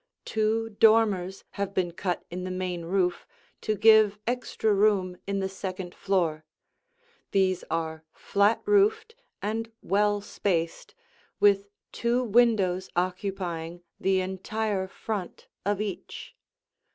[0.25, 3.27] Two dormers have been cut in the main roof
[3.61, 6.43] to give extra room in the second floor;
[7.33, 10.95] these are flat roofed and well spaced,
[11.39, 16.35] with two windows occupying the entire front of each.